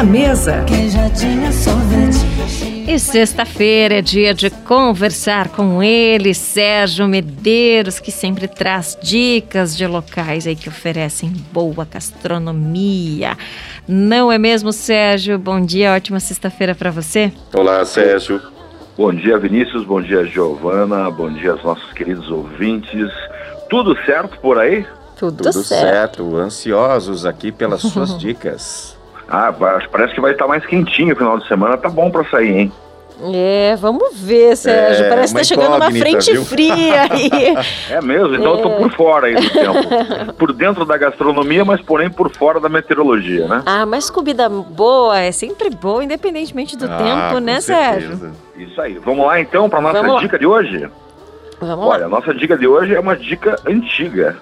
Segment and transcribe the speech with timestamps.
[0.00, 0.64] na mesa.
[0.64, 2.84] Queijadinha, sorvete.
[2.88, 9.86] E sexta-feira é dia de conversar com ele, Sérgio Medeiros, que sempre traz dicas de
[9.86, 13.36] locais aí que oferecem boa gastronomia.
[13.86, 15.38] Não é mesmo, Sérgio?
[15.38, 17.30] Bom dia, ótima sexta-feira para você.
[17.52, 18.40] Olá, Sérgio.
[18.96, 19.84] Bom dia, Vinícius.
[19.84, 21.10] Bom dia, Giovana.
[21.10, 23.10] Bom dia aos nossos queridos ouvintes.
[23.68, 24.86] Tudo certo por aí?
[25.18, 26.36] Tudo, Tudo certo.
[26.36, 28.98] Ansiosos aqui pelas suas dicas.
[29.30, 29.52] Ah,
[29.90, 31.76] parece que vai estar mais quentinho o final de semana.
[31.78, 32.72] Tá bom pra sair, hein?
[33.34, 35.04] É, vamos ver, Sérgio.
[35.04, 36.42] É, Parece que tá chegando uma frente viu?
[36.42, 37.30] fria aí.
[37.90, 38.34] É mesmo?
[38.34, 40.32] Então eu tô por fora aí do tempo.
[40.38, 43.62] Por dentro da gastronomia, mas porém por fora da meteorologia, né?
[43.66, 48.16] ah, mas comida boa é sempre boa, independentemente do Ah, tempo, com né, certeza.
[48.16, 48.32] Sérgio?
[48.56, 48.98] Isso aí.
[48.98, 50.20] Vamos lá então pra nossa Vamos lá.
[50.22, 50.88] dica de hoje?
[51.60, 54.38] Vamos Olha, a nossa dica de hoje é uma dica antiga.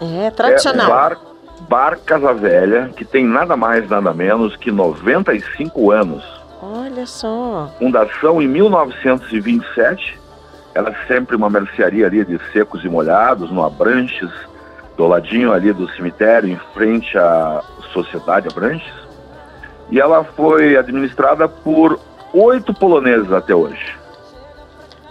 [0.00, 0.08] lá.
[0.24, 0.86] É É tradicional.
[0.86, 1.16] o bar,
[1.62, 6.24] bar Casa Velha, que tem nada mais, nada menos que 95 anos.
[6.62, 7.70] Olha só.
[7.78, 10.18] Fundação em 1927.
[10.74, 14.30] Ela é sempre uma mercearia ali de secos e molhados, no Abranches,
[14.96, 17.62] do ladinho ali do cemitério, em frente à
[17.92, 18.92] Sociedade Abranches.
[19.90, 21.98] E ela foi administrada por
[22.32, 23.96] oito poloneses até hoje.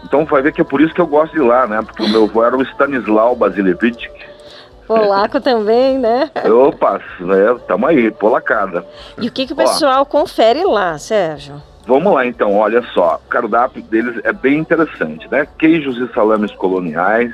[0.04, 1.82] Então vai ver que é por isso que eu gosto de ir lá, né?
[1.82, 4.08] Porque o meu avô era o Stanislau Basilevich.
[4.88, 6.30] Polaco também, né?
[6.46, 7.58] Opa, né?
[7.68, 8.86] Tamo aí, polacada.
[9.20, 9.60] E o que, que o Ó.
[9.60, 11.62] pessoal confere lá, Sérgio?
[11.88, 15.48] Vamos lá então, olha só, o cardápio deles é bem interessante, né?
[15.60, 17.32] Queijos e salames coloniais,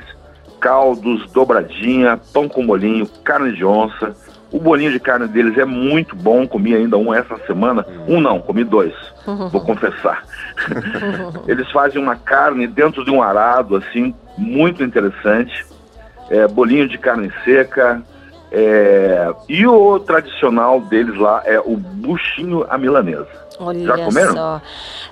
[0.60, 4.14] caldos, dobradinha, pão com molinho, carne de onça.
[4.52, 7.86] O bolinho de carne deles é muito bom, comi ainda um essa semana.
[8.06, 8.92] Um não, comi dois,
[9.50, 10.22] vou confessar.
[11.48, 15.64] Eles fazem uma carne dentro de um arado, assim, muito interessante.
[16.30, 18.02] É, bolinho de carne seca.
[18.50, 23.28] é, E o tradicional deles lá é o buchinho à milanesa.
[23.60, 24.32] Olha Já comeram?
[24.34, 24.62] só.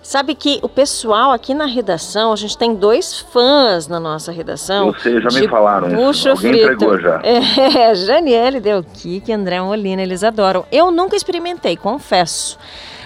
[0.02, 4.88] Sabe que o pessoal aqui na redação, a gente tem dois fãs na nossa redação.
[4.88, 6.28] Eu sei, já me falaram isso.
[6.30, 6.72] Alguém frito.
[6.72, 7.20] entregou já.
[7.22, 10.64] É, Janiele Delquique e André Molina, eles adoram.
[10.72, 12.58] Eu nunca experimentei, confesso.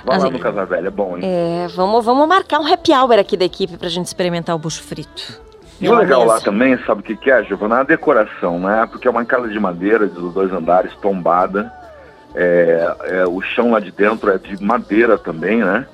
[0.04, 1.22] Vai lá Assim, no Casa Velha, é bom, hein?
[1.25, 4.82] É, vamos, vamos marcar um happy hour aqui da equipe pra gente experimentar o bucho
[4.82, 5.41] frito.
[5.81, 7.81] E o legal lá também, sabe o que, que é, Giovana?
[7.81, 8.87] A decoração, né?
[8.91, 11.73] Porque é uma casa de madeira dos dois andares, tombada.
[12.35, 15.87] É, é, o chão lá de dentro é de madeira também, né?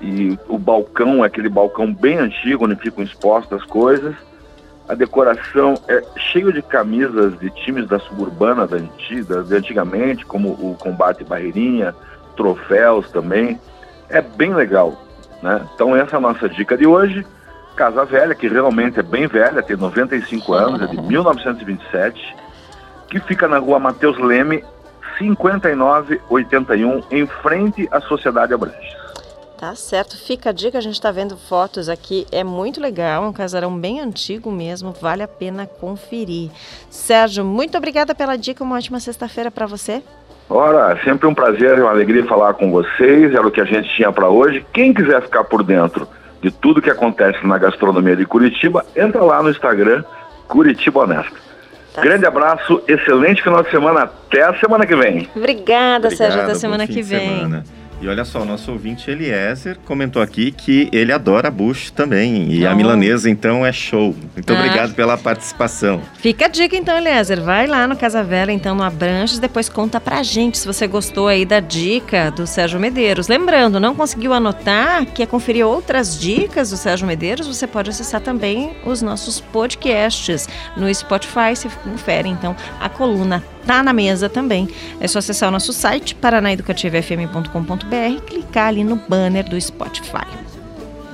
[0.00, 4.14] E o balcão é aquele balcão bem antigo, onde ficam expostas as coisas.
[4.88, 10.50] A decoração é cheio de camisas de times da suburbana da antiga, de antigamente, como
[10.50, 11.94] o Combate Barreirinha,
[12.36, 13.58] troféus também.
[14.08, 14.94] É bem legal,
[15.42, 15.66] né?
[15.74, 17.26] Então essa é a nossa dica de hoje.
[17.76, 22.36] Casa Velha, que realmente é bem velha, tem 95 anos, é de 1927,
[23.10, 24.64] que fica na rua Mateus Leme,
[25.18, 28.96] 5981, em frente à Sociedade Abranches.
[29.58, 33.32] Tá certo, fica a dica, a gente tá vendo fotos aqui, é muito legal, um
[33.32, 36.50] casarão bem antigo mesmo, vale a pena conferir.
[36.90, 40.02] Sérgio, muito obrigada pela dica, uma ótima sexta-feira para você.
[40.48, 43.88] Ora, sempre um prazer e uma alegria falar com vocês, era o que a gente
[43.96, 44.64] tinha para hoje.
[44.72, 46.06] Quem quiser ficar por dentro
[46.42, 50.04] de tudo que acontece na gastronomia de Curitiba, entra lá no Instagram,
[50.48, 51.36] Curitiba Honesta.
[51.94, 55.28] Tá Grande abraço, excelente final de semana, até a semana que vem.
[55.34, 57.36] Obrigada, Sérgio, até Obrigado, semana que vem.
[57.38, 57.64] semana.
[58.00, 62.52] E olha só, o nosso ouvinte Eliezer comentou aqui que ele adora bucho também.
[62.52, 62.76] E a Oh.
[62.76, 64.14] milanesa, então, é show.
[64.34, 64.56] Muito Ah.
[64.56, 66.02] obrigado pela participação.
[66.18, 67.40] Fica a dica então, Eliezer.
[67.40, 71.26] Vai lá no Casa Velha, então, no Abranches, depois conta pra gente se você gostou
[71.26, 73.28] aí da dica do Sérgio Medeiros.
[73.28, 78.72] Lembrando, não conseguiu anotar, quer conferir outras dicas do Sérgio Medeiros, você pode acessar também
[78.84, 80.46] os nossos podcasts
[80.76, 81.56] no Spotify.
[81.56, 84.68] Você confere, então, a coluna tá na mesa também.
[85.00, 90.45] É só acessar o nosso site, paranaeducativofm.com.br, clicar ali no banner do Spotify.